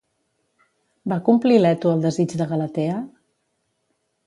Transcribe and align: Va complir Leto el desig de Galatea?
Va 1.13 1.17
complir 1.27 1.59
Leto 1.59 1.93
el 1.97 2.03
desig 2.07 2.35
de 2.41 2.49
Galatea? 2.55 2.99